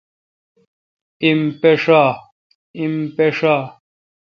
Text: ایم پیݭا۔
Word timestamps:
ایم 1.23 1.39
پیݭا۔ 3.15 3.55